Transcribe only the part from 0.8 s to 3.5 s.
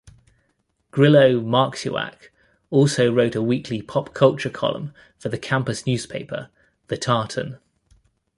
Grillo-Marxuach also wrote a